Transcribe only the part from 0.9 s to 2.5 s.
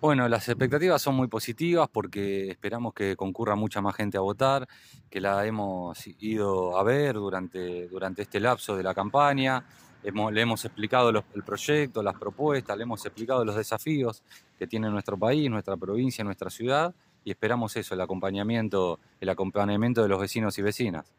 son muy positivas porque